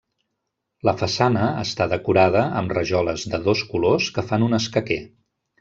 La 0.87 0.93
façana 1.01 1.43
està 1.65 1.87
decorada 1.91 2.43
amb 2.63 2.75
rajoles 2.79 3.29
de 3.35 3.43
dos 3.51 3.65
colors 3.75 4.11
que 4.17 4.29
fan 4.33 4.51
un 4.51 4.61
escaquer. 4.63 5.03